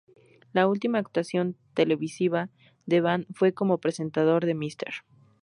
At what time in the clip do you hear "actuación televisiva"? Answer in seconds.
0.97-2.49